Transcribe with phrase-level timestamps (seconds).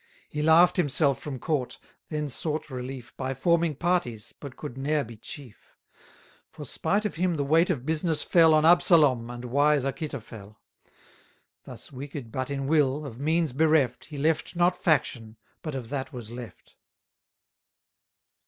[0.27, 1.77] He laugh'd himself from court;
[2.09, 5.75] then sought relief By forming parties, but could ne'er be chief:
[6.49, 10.57] For, spite of him the weight of business fell On Absalom and wise Achitophel:
[11.65, 16.11] Thus, wicked but in will, of means bereft, He left not faction, but of that
[16.11, 16.77] was left.